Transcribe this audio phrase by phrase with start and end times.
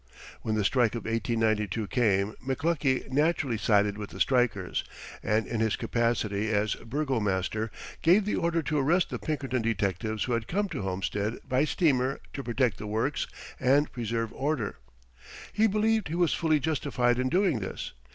[0.41, 4.83] When the strike of 1892 came McLuckie naturally sided with the strikers,
[5.21, 7.69] and in his capacity as burgomaster
[8.01, 12.19] gave the order to arrest the Pinkerton detectives who had come to Homestead by steamer
[12.33, 13.27] to protect the works
[13.59, 14.79] and preserve order.
[15.53, 17.93] He believed he was fully justified in doing this.